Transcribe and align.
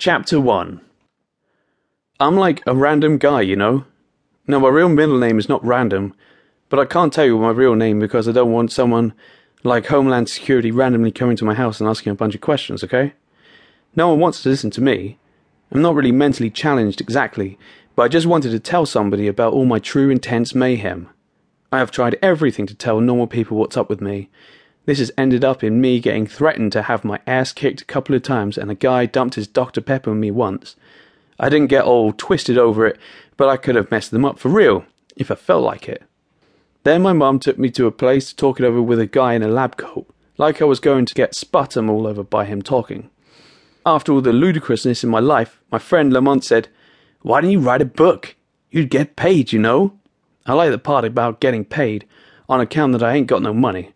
Chapter 0.00 0.40
1 0.40 0.80
I'm 2.20 2.36
like 2.36 2.62
a 2.68 2.76
random 2.76 3.18
guy, 3.18 3.40
you 3.40 3.56
know? 3.56 3.84
Now, 4.46 4.60
my 4.60 4.68
real 4.68 4.88
middle 4.88 5.18
name 5.18 5.40
is 5.40 5.48
not 5.48 5.64
random, 5.66 6.14
but 6.68 6.78
I 6.78 6.84
can't 6.84 7.12
tell 7.12 7.24
you 7.24 7.36
my 7.36 7.50
real 7.50 7.74
name 7.74 7.98
because 7.98 8.28
I 8.28 8.32
don't 8.32 8.52
want 8.52 8.70
someone 8.70 9.12
like 9.64 9.86
Homeland 9.86 10.28
Security 10.28 10.70
randomly 10.70 11.10
coming 11.10 11.36
to 11.38 11.44
my 11.44 11.54
house 11.54 11.80
and 11.80 11.90
asking 11.90 12.12
a 12.12 12.14
bunch 12.14 12.36
of 12.36 12.40
questions, 12.40 12.84
okay? 12.84 13.14
No 13.96 14.10
one 14.10 14.20
wants 14.20 14.40
to 14.44 14.48
listen 14.48 14.70
to 14.70 14.80
me. 14.80 15.18
I'm 15.72 15.82
not 15.82 15.96
really 15.96 16.12
mentally 16.12 16.48
challenged 16.48 17.00
exactly, 17.00 17.58
but 17.96 18.04
I 18.04 18.08
just 18.08 18.28
wanted 18.28 18.52
to 18.52 18.60
tell 18.60 18.86
somebody 18.86 19.26
about 19.26 19.52
all 19.52 19.64
my 19.64 19.80
true 19.80 20.10
intense 20.10 20.54
mayhem. 20.54 21.08
I 21.72 21.78
have 21.78 21.90
tried 21.90 22.20
everything 22.22 22.68
to 22.68 22.74
tell 22.76 23.00
normal 23.00 23.26
people 23.26 23.56
what's 23.56 23.76
up 23.76 23.90
with 23.90 24.00
me, 24.00 24.30
this 24.88 25.00
has 25.00 25.12
ended 25.18 25.44
up 25.44 25.62
in 25.62 25.82
me 25.82 26.00
getting 26.00 26.26
threatened 26.26 26.72
to 26.72 26.80
have 26.80 27.04
my 27.04 27.20
ass 27.26 27.52
kicked 27.52 27.82
a 27.82 27.84
couple 27.84 28.14
of 28.14 28.22
times, 28.22 28.56
and 28.56 28.70
a 28.70 28.74
guy 28.74 29.04
dumped 29.04 29.34
his 29.34 29.46
Dr. 29.46 29.82
Pepper 29.82 30.12
on 30.12 30.18
me 30.18 30.30
once. 30.30 30.76
I 31.38 31.50
didn't 31.50 31.68
get 31.68 31.84
all 31.84 32.14
twisted 32.14 32.56
over 32.56 32.86
it, 32.86 32.98
but 33.36 33.50
I 33.50 33.58
could 33.58 33.74
have 33.74 33.90
messed 33.90 34.12
them 34.12 34.24
up 34.24 34.38
for 34.38 34.48
real, 34.48 34.86
if 35.14 35.30
I 35.30 35.34
felt 35.34 35.62
like 35.62 35.90
it. 35.90 36.04
Then 36.84 37.02
my 37.02 37.12
mum 37.12 37.38
took 37.38 37.58
me 37.58 37.68
to 37.72 37.86
a 37.86 37.92
place 37.92 38.30
to 38.30 38.36
talk 38.36 38.60
it 38.60 38.64
over 38.64 38.80
with 38.80 38.98
a 38.98 39.04
guy 39.04 39.34
in 39.34 39.42
a 39.42 39.48
lab 39.48 39.76
coat, 39.76 40.08
like 40.38 40.62
I 40.62 40.64
was 40.64 40.80
going 40.80 41.04
to 41.04 41.12
get 41.12 41.34
sputum 41.34 41.90
all 41.90 42.06
over 42.06 42.22
by 42.22 42.46
him 42.46 42.62
talking. 42.62 43.10
After 43.84 44.12
all 44.12 44.22
the 44.22 44.32
ludicrousness 44.32 45.04
in 45.04 45.10
my 45.10 45.20
life, 45.20 45.60
my 45.70 45.78
friend 45.78 46.14
Lamont 46.14 46.46
said, 46.46 46.68
Why 47.20 47.42
don't 47.42 47.50
you 47.50 47.60
write 47.60 47.82
a 47.82 47.84
book? 47.84 48.36
You'd 48.70 48.88
get 48.88 49.16
paid, 49.16 49.52
you 49.52 49.58
know. 49.58 49.98
I 50.46 50.54
like 50.54 50.70
the 50.70 50.78
part 50.78 51.04
about 51.04 51.40
getting 51.40 51.66
paid, 51.66 52.06
on 52.48 52.62
account 52.62 52.92
that 52.92 53.02
I 53.02 53.12
ain't 53.12 53.26
got 53.26 53.42
no 53.42 53.52
money. 53.52 53.92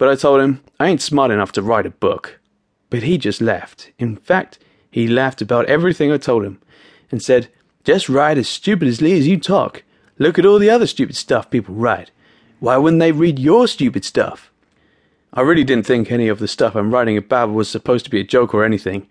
But 0.00 0.08
I 0.08 0.14
told 0.14 0.40
him 0.40 0.62
I 0.80 0.88
ain't 0.88 1.02
smart 1.02 1.30
enough 1.30 1.52
to 1.52 1.62
write 1.62 1.84
a 1.84 1.90
book. 1.90 2.40
But 2.88 3.02
he 3.02 3.18
just 3.18 3.42
laughed. 3.42 3.92
In 3.98 4.16
fact, 4.16 4.58
he 4.90 5.06
laughed 5.06 5.42
about 5.42 5.66
everything 5.66 6.10
I 6.10 6.16
told 6.16 6.42
him 6.42 6.58
and 7.10 7.22
said, 7.22 7.48
Just 7.84 8.08
write 8.08 8.38
as 8.38 8.48
stupidly 8.48 9.18
as 9.18 9.28
you 9.28 9.38
talk. 9.38 9.82
Look 10.18 10.38
at 10.38 10.46
all 10.46 10.58
the 10.58 10.70
other 10.70 10.86
stupid 10.86 11.16
stuff 11.16 11.50
people 11.50 11.74
write. 11.74 12.12
Why 12.60 12.78
wouldn't 12.78 13.00
they 13.00 13.12
read 13.12 13.38
your 13.38 13.68
stupid 13.68 14.06
stuff? 14.06 14.50
I 15.34 15.42
really 15.42 15.64
didn't 15.64 15.86
think 15.86 16.10
any 16.10 16.28
of 16.28 16.38
the 16.38 16.48
stuff 16.48 16.74
I'm 16.74 16.94
writing 16.94 17.18
about 17.18 17.52
was 17.52 17.68
supposed 17.68 18.06
to 18.06 18.10
be 18.10 18.20
a 18.20 18.24
joke 18.24 18.54
or 18.54 18.64
anything. 18.64 19.06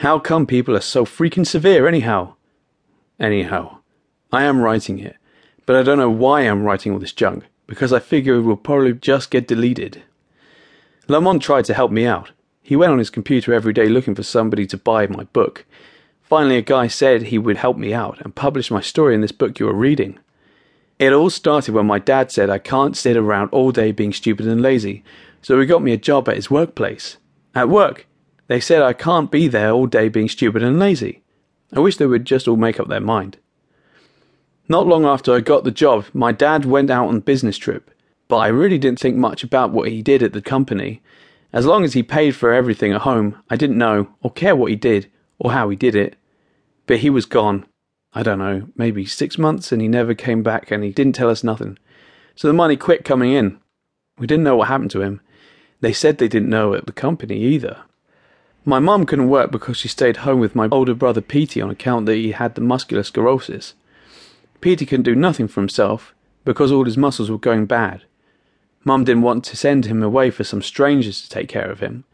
How 0.00 0.18
come 0.18 0.46
people 0.46 0.76
are 0.76 0.82
so 0.82 1.06
freaking 1.06 1.46
severe, 1.46 1.88
anyhow? 1.88 2.34
Anyhow, 3.18 3.78
I 4.30 4.42
am 4.42 4.60
writing 4.60 4.98
it, 4.98 5.16
but 5.64 5.76
I 5.76 5.82
don't 5.82 5.96
know 5.96 6.10
why 6.10 6.42
I'm 6.42 6.64
writing 6.64 6.92
all 6.92 6.98
this 6.98 7.14
junk, 7.14 7.44
because 7.66 7.90
I 7.90 8.00
figure 8.00 8.34
it 8.34 8.42
will 8.42 8.58
probably 8.58 8.92
just 8.92 9.30
get 9.30 9.48
deleted. 9.48 10.02
Lamont 11.08 11.40
tried 11.40 11.64
to 11.66 11.74
help 11.74 11.92
me 11.92 12.04
out. 12.04 12.32
He 12.62 12.74
went 12.74 12.90
on 12.90 12.98
his 12.98 13.10
computer 13.10 13.54
every 13.54 13.72
day 13.72 13.88
looking 13.88 14.16
for 14.16 14.24
somebody 14.24 14.66
to 14.66 14.76
buy 14.76 15.06
my 15.06 15.24
book. 15.24 15.64
Finally, 16.22 16.56
a 16.56 16.62
guy 16.62 16.88
said 16.88 17.22
he 17.22 17.38
would 17.38 17.58
help 17.58 17.76
me 17.76 17.94
out 17.94 18.20
and 18.22 18.34
publish 18.34 18.72
my 18.72 18.80
story 18.80 19.14
in 19.14 19.20
this 19.20 19.30
book 19.30 19.60
you 19.60 19.68
are 19.68 19.74
reading. 19.74 20.18
It 20.98 21.12
all 21.12 21.30
started 21.30 21.74
when 21.74 21.86
my 21.86 22.00
dad 22.00 22.32
said 22.32 22.50
I 22.50 22.58
can't 22.58 22.96
sit 22.96 23.16
around 23.16 23.50
all 23.50 23.70
day 23.70 23.92
being 23.92 24.12
stupid 24.12 24.48
and 24.48 24.60
lazy, 24.60 25.04
so 25.42 25.60
he 25.60 25.66
got 25.66 25.82
me 25.82 25.92
a 25.92 25.96
job 25.96 26.28
at 26.28 26.34
his 26.34 26.50
workplace. 26.50 27.18
At 27.54 27.68
work, 27.68 28.08
they 28.48 28.58
said 28.58 28.82
I 28.82 28.92
can't 28.92 29.30
be 29.30 29.46
there 29.46 29.70
all 29.70 29.86
day 29.86 30.08
being 30.08 30.28
stupid 30.28 30.64
and 30.64 30.78
lazy. 30.80 31.22
I 31.72 31.78
wish 31.78 31.98
they 31.98 32.06
would 32.06 32.24
just 32.24 32.48
all 32.48 32.56
make 32.56 32.80
up 32.80 32.88
their 32.88 33.00
mind. 33.00 33.38
Not 34.68 34.88
long 34.88 35.04
after 35.04 35.32
I 35.32 35.40
got 35.40 35.62
the 35.62 35.70
job, 35.70 36.06
my 36.12 36.32
dad 36.32 36.64
went 36.64 36.90
out 36.90 37.08
on 37.08 37.16
a 37.16 37.20
business 37.20 37.58
trip 37.58 37.92
but 38.28 38.36
I 38.36 38.48
really 38.48 38.78
didn't 38.78 39.00
think 39.00 39.16
much 39.16 39.44
about 39.44 39.70
what 39.70 39.88
he 39.88 40.02
did 40.02 40.22
at 40.22 40.32
the 40.32 40.42
company. 40.42 41.02
As 41.52 41.66
long 41.66 41.84
as 41.84 41.92
he 41.92 42.02
paid 42.02 42.34
for 42.34 42.52
everything 42.52 42.92
at 42.92 43.02
home, 43.02 43.42
I 43.48 43.56
didn't 43.56 43.78
know 43.78 44.08
or 44.22 44.30
care 44.30 44.56
what 44.56 44.70
he 44.70 44.76
did 44.76 45.10
or 45.38 45.52
how 45.52 45.68
he 45.68 45.76
did 45.76 45.94
it. 45.94 46.16
But 46.86 46.98
he 46.98 47.10
was 47.10 47.26
gone. 47.26 47.66
I 48.12 48.22
don't 48.22 48.38
know, 48.38 48.68
maybe 48.76 49.04
six 49.04 49.38
months, 49.38 49.72
and 49.72 49.82
he 49.82 49.88
never 49.88 50.14
came 50.14 50.42
back 50.42 50.70
and 50.70 50.82
he 50.82 50.90
didn't 50.90 51.14
tell 51.14 51.30
us 51.30 51.44
nothing. 51.44 51.78
So 52.34 52.48
the 52.48 52.54
money 52.54 52.76
quit 52.76 53.04
coming 53.04 53.32
in. 53.32 53.58
We 54.18 54.26
didn't 54.26 54.44
know 54.44 54.56
what 54.56 54.68
happened 54.68 54.90
to 54.92 55.02
him. 55.02 55.20
They 55.80 55.92
said 55.92 56.18
they 56.18 56.28
didn't 56.28 56.48
know 56.48 56.74
at 56.74 56.86
the 56.86 56.92
company 56.92 57.38
either. 57.42 57.82
My 58.64 58.78
mum 58.78 59.06
couldn't 59.06 59.28
work 59.28 59.52
because 59.52 59.76
she 59.76 59.88
stayed 59.88 60.18
home 60.18 60.40
with 60.40 60.56
my 60.56 60.68
older 60.72 60.94
brother 60.94 61.20
Petey 61.20 61.60
on 61.60 61.70
account 61.70 62.06
that 62.06 62.16
he 62.16 62.32
had 62.32 62.54
the 62.54 62.60
muscular 62.60 63.02
sclerosis. 63.02 63.74
Petey 64.60 64.86
couldn't 64.86 65.04
do 65.04 65.14
nothing 65.14 65.46
for 65.46 65.60
himself 65.60 66.14
because 66.44 66.72
all 66.72 66.84
his 66.84 66.96
muscles 66.96 67.30
were 67.30 67.38
going 67.38 67.66
bad. 67.66 68.02
Mum 68.86 69.02
didn't 69.02 69.22
want 69.22 69.44
to 69.44 69.56
send 69.56 69.86
him 69.86 70.00
away 70.00 70.30
for 70.30 70.44
some 70.44 70.62
strangers 70.62 71.20
to 71.20 71.28
take 71.28 71.48
care 71.48 71.68
of 71.68 71.80
him, 71.80 72.04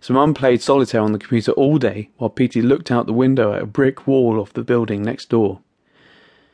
so 0.00 0.14
Mum 0.14 0.32
played 0.32 0.62
solitaire 0.62 1.02
on 1.02 1.12
the 1.12 1.18
computer 1.18 1.52
all 1.52 1.76
day 1.76 2.08
while 2.16 2.30
Petey 2.30 2.62
looked 2.62 2.90
out 2.90 3.04
the 3.04 3.12
window 3.12 3.52
at 3.52 3.60
a 3.60 3.66
brick 3.66 4.06
wall 4.06 4.40
of 4.40 4.50
the 4.54 4.62
building 4.62 5.02
next 5.02 5.28
door. 5.28 5.60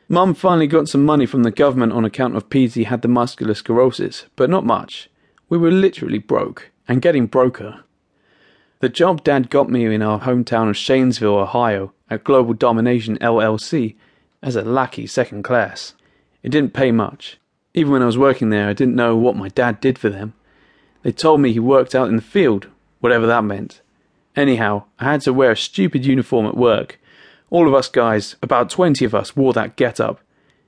Mum 0.09 0.33
finally 0.33 0.67
got 0.67 0.89
some 0.89 1.05
money 1.05 1.25
from 1.25 1.43
the 1.43 1.49
government 1.49 1.93
on 1.93 2.03
account 2.03 2.35
of 2.35 2.49
Petey 2.49 2.83
had 2.83 3.01
the 3.01 3.07
muscular 3.07 3.53
sclerosis, 3.53 4.25
but 4.35 4.49
not 4.49 4.65
much. 4.65 5.09
We 5.47 5.57
were 5.57 5.71
literally 5.71 6.19
broke, 6.19 6.71
and 6.85 7.01
getting 7.01 7.27
broker. 7.27 7.85
The 8.81 8.89
job 8.89 9.23
Dad 9.23 9.49
got 9.49 9.69
me 9.69 9.85
in 9.85 10.01
our 10.01 10.19
hometown 10.19 10.69
of 10.69 10.75
Shanesville, 10.75 11.41
Ohio, 11.41 11.93
at 12.09 12.25
Global 12.25 12.53
Domination 12.53 13.17
LLC, 13.19 13.95
as 14.43 14.57
a 14.57 14.61
lackey 14.61 15.07
second 15.07 15.43
class. 15.43 15.93
It 16.43 16.49
didn't 16.49 16.73
pay 16.73 16.91
much, 16.91 17.39
even 17.73 17.91
when 17.91 18.01
I 18.01 18.07
was 18.07 18.17
working 18.17 18.49
there, 18.49 18.67
I 18.67 18.73
didn't 18.73 18.95
know 18.95 19.15
what 19.15 19.35
my 19.35 19.49
dad 19.49 19.79
did 19.79 19.97
for 19.99 20.09
them. 20.09 20.33
They 21.03 21.11
told 21.11 21.41
me 21.41 21.53
he 21.53 21.59
worked 21.59 21.95
out 21.95 22.09
in 22.09 22.15
the 22.15 22.21
field, 22.21 22.67
whatever 22.99 23.25
that 23.27 23.43
meant. 23.43 23.81
Anyhow, 24.35 24.83
I 24.99 25.05
had 25.11 25.21
to 25.21 25.33
wear 25.33 25.51
a 25.51 25.57
stupid 25.57 26.05
uniform 26.05 26.45
at 26.45 26.57
work. 26.57 26.99
All 27.49 27.67
of 27.67 27.73
us 27.73 27.89
guys, 27.89 28.35
about 28.41 28.69
20 28.69 29.05
of 29.05 29.15
us, 29.15 29.35
wore 29.35 29.53
that 29.53 29.75
get 29.75 29.99
up. 29.99 30.21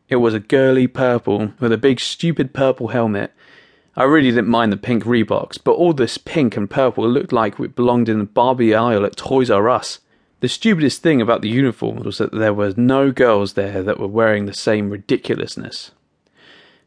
It 0.10 0.18
was 0.18 0.34
a 0.34 0.40
girly 0.40 0.88
purple 0.88 1.54
with 1.60 1.72
a 1.72 1.78
big 1.78 2.00
stupid 2.00 2.54
purple 2.54 2.90
helmet. 2.90 3.32
I 3.96 4.04
really 4.04 4.30
didn't 4.30 4.48
mind 4.48 4.72
the 4.72 4.78
pink 4.78 5.04
Reeboks, 5.04 5.58
but 5.64 5.74
all 5.74 5.94
this 5.94 6.18
pink 6.18 6.56
and 6.58 6.70
purple 6.70 7.08
looked 7.08 7.34
like 7.34 7.60
it 7.60 7.76
belonged 7.76 8.10
in 8.10 8.20
the 8.20 8.26
Barbie 8.26 8.76
aisle 8.76 9.06
at 9.06 9.16
Toys 9.16 9.50
R 9.50 9.70
Us. 9.70 10.00
The 10.40 10.50
stupidest 10.50 11.02
thing 11.02 11.22
about 11.22 11.42
the 11.42 11.50
uniform 11.50 11.98
was 11.98 12.18
that 12.18 12.32
there 12.32 12.54
were 12.54 12.74
no 12.76 13.12
girls 13.12 13.54
there 13.54 13.84
that 13.84 14.00
were 14.00 14.08
wearing 14.08 14.46
the 14.46 14.54
same 14.54 14.90
ridiculousness. 14.90 15.92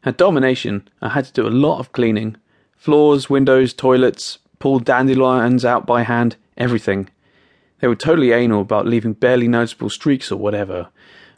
At 0.05 0.17
Domination, 0.17 0.87
I 1.01 1.09
had 1.09 1.25
to 1.25 1.33
do 1.33 1.47
a 1.47 1.49
lot 1.49 1.79
of 1.79 1.91
cleaning 1.91 2.37
floors, 2.77 3.27
windows, 3.27 3.73
toilets, 3.73 4.37
pull 4.59 4.77
dandelions 4.77 5.65
out 5.65 5.87
by 5.87 6.03
hand, 6.03 6.35
everything. 6.55 7.09
They 7.79 7.87
were 7.87 7.95
totally 7.95 8.31
anal 8.31 8.61
about 8.61 8.85
leaving 8.85 9.13
barely 9.13 9.47
noticeable 9.47 9.89
streaks 9.89 10.31
or 10.31 10.37
whatever. 10.37 10.89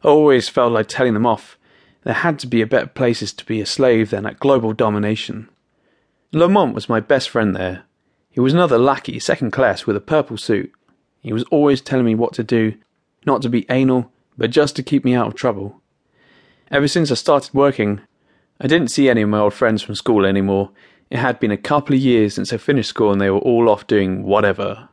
I 0.03 0.09
always 0.09 0.49
felt 0.49 0.73
like 0.73 0.87
telling 0.87 1.13
them 1.13 1.25
off. 1.25 1.57
There 2.03 2.13
had 2.13 2.39
to 2.39 2.47
be 2.47 2.61
a 2.61 2.67
better 2.67 2.87
places 2.87 3.31
to 3.33 3.45
be 3.45 3.61
a 3.61 3.65
slave 3.65 4.09
than 4.09 4.25
at 4.25 4.39
Global 4.39 4.73
Domination. 4.73 5.47
Lamont 6.33 6.75
was 6.75 6.89
my 6.89 6.99
best 6.99 7.29
friend 7.29 7.55
there. 7.55 7.83
He 8.29 8.41
was 8.41 8.53
another 8.53 8.77
lackey, 8.77 9.17
second 9.19 9.51
class, 9.51 9.85
with 9.85 9.95
a 9.95 10.01
purple 10.01 10.37
suit. 10.37 10.73
He 11.21 11.31
was 11.31 11.43
always 11.45 11.79
telling 11.79 12.05
me 12.05 12.15
what 12.15 12.33
to 12.33 12.43
do, 12.43 12.75
not 13.25 13.41
to 13.43 13.49
be 13.49 13.65
anal, 13.69 14.11
but 14.37 14.51
just 14.51 14.75
to 14.75 14.83
keep 14.83 15.05
me 15.05 15.15
out 15.15 15.27
of 15.27 15.35
trouble. 15.35 15.81
Ever 16.69 16.89
since 16.89 17.09
I 17.11 17.15
started 17.15 17.53
working, 17.53 18.01
I 18.59 18.67
didn't 18.67 18.89
see 18.89 19.09
any 19.09 19.21
of 19.21 19.29
my 19.29 19.39
old 19.39 19.53
friends 19.53 19.83
from 19.83 19.95
school 19.95 20.25
anymore. 20.25 20.71
It 21.09 21.19
had 21.19 21.39
been 21.39 21.51
a 21.51 21.57
couple 21.57 21.95
of 21.95 22.01
years 22.01 22.33
since 22.33 22.51
I 22.51 22.57
finished 22.57 22.89
school 22.89 23.11
and 23.11 23.21
they 23.21 23.29
were 23.29 23.39
all 23.39 23.69
off 23.69 23.87
doing 23.87 24.23
whatever. 24.23 24.89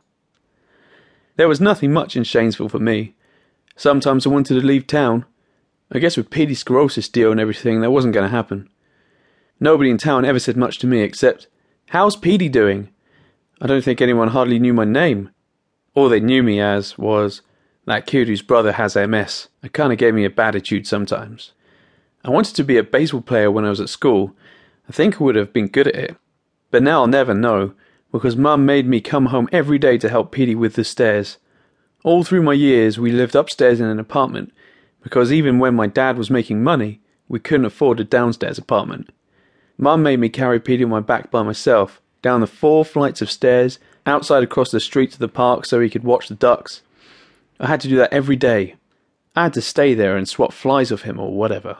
There 1.35 1.47
was 1.47 1.59
nothing 1.59 1.91
much 1.91 2.15
in 2.15 2.23
Shanesville 2.23 2.71
for 2.71 2.79
me. 2.79 3.15
Sometimes 3.75 4.25
I 4.25 4.29
wanted 4.29 4.59
to 4.59 4.65
leave 4.65 4.87
town. 4.87 5.25
I 5.91 5.99
guess 5.99 6.15
with 6.15 6.29
Petey's 6.29 6.59
sclerosis 6.59 7.09
deal 7.09 7.31
and 7.31 7.39
everything, 7.39 7.81
that 7.81 7.91
wasn't 7.91 8.13
going 8.13 8.25
to 8.25 8.35
happen. 8.35 8.69
Nobody 9.59 9.89
in 9.89 9.97
town 9.97 10.25
ever 10.25 10.39
said 10.39 10.57
much 10.57 10.79
to 10.79 10.87
me 10.87 11.01
except, 11.01 11.47
How's 11.89 12.15
Petey 12.15 12.49
doing? 12.49 12.89
I 13.61 13.67
don't 13.67 13.83
think 13.83 14.01
anyone 14.01 14.29
hardly 14.29 14.59
knew 14.59 14.73
my 14.73 14.85
name. 14.85 15.29
All 15.93 16.09
they 16.09 16.19
knew 16.19 16.43
me 16.43 16.59
as 16.59 16.97
was, 16.97 17.41
that 17.85 18.05
kid 18.05 18.27
whose 18.27 18.41
brother 18.41 18.73
has 18.73 18.95
MS. 18.95 19.47
It 19.63 19.73
kind 19.73 19.91
of 19.91 19.99
gave 19.99 20.13
me 20.13 20.25
a 20.25 20.29
bad 20.29 20.55
attitude 20.55 20.87
sometimes. 20.87 21.51
I 22.25 22.31
wanted 22.31 22.55
to 22.55 22.63
be 22.63 22.77
a 22.77 22.83
baseball 22.83 23.21
player 23.21 23.51
when 23.51 23.65
I 23.65 23.69
was 23.69 23.79
at 23.79 23.87
school. 23.87 24.35
I 24.89 24.91
think 24.91 25.21
I 25.21 25.23
would 25.23 25.35
have 25.35 25.53
been 25.53 25.67
good 25.67 25.87
at 25.87 25.95
it. 25.95 26.17
But 26.71 26.81
now 26.81 27.01
I'll 27.01 27.07
never 27.07 27.35
know, 27.35 27.75
because 28.11 28.35
Mum 28.35 28.65
made 28.65 28.87
me 28.87 28.99
come 28.99 29.27
home 29.27 29.47
every 29.51 29.77
day 29.77 29.99
to 29.99 30.09
help 30.09 30.31
Petey 30.31 30.55
with 30.55 30.73
the 30.73 30.83
stairs. 30.83 31.37
All 32.03 32.23
through 32.23 32.41
my 32.41 32.53
years, 32.53 32.97
we 32.97 33.11
lived 33.11 33.35
upstairs 33.35 33.79
in 33.79 33.85
an 33.85 33.99
apartment, 33.99 34.51
because 35.03 35.31
even 35.31 35.59
when 35.59 35.75
my 35.75 35.85
dad 35.85 36.17
was 36.17 36.31
making 36.31 36.63
money, 36.63 36.99
we 37.27 37.39
couldn't 37.39 37.67
afford 37.67 37.99
a 37.99 38.03
downstairs 38.03 38.57
apartment. 38.57 39.11
Mum 39.77 40.01
made 40.01 40.19
me 40.19 40.29
carry 40.29 40.59
Petey 40.59 40.83
on 40.83 40.89
my 40.89 41.01
back 41.01 41.29
by 41.29 41.43
myself, 41.43 42.01
down 42.23 42.41
the 42.41 42.47
four 42.47 42.83
flights 42.83 43.21
of 43.21 43.29
stairs, 43.29 43.77
outside 44.07 44.41
across 44.41 44.71
the 44.71 44.79
street 44.79 45.11
to 45.11 45.19
the 45.19 45.27
park 45.27 45.63
so 45.63 45.79
he 45.79 45.91
could 45.91 46.03
watch 46.03 46.27
the 46.27 46.33
ducks. 46.33 46.81
I 47.59 47.67
had 47.67 47.81
to 47.81 47.87
do 47.87 47.97
that 47.97 48.13
every 48.13 48.35
day. 48.35 48.77
I 49.35 49.43
had 49.43 49.53
to 49.53 49.61
stay 49.61 49.93
there 49.93 50.17
and 50.17 50.27
swap 50.27 50.53
flies 50.53 50.89
with 50.89 51.03
him 51.03 51.19
or 51.19 51.31
whatever. 51.31 51.77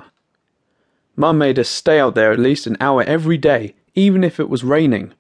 Mum 1.15 1.37
made 1.37 1.59
us 1.59 1.69
stay 1.69 1.99
out 1.99 2.15
there 2.15 2.31
at 2.31 2.39
least 2.39 2.67
an 2.67 2.77
hour 2.79 3.03
every 3.03 3.37
day, 3.37 3.75
even 3.93 4.23
if 4.23 4.39
it 4.39 4.49
was 4.49 4.63
raining. 4.63 5.13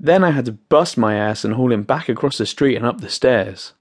Then 0.00 0.24
I 0.24 0.30
had 0.30 0.46
to 0.46 0.52
bust 0.52 0.96
my 0.98 1.14
ass 1.14 1.44
and 1.44 1.54
haul 1.54 1.72
him 1.72 1.82
back 1.82 2.08
across 2.08 2.38
the 2.38 2.46
street 2.46 2.76
and 2.76 2.86
up 2.86 3.00
the 3.00 3.10
stairs. 3.10 3.74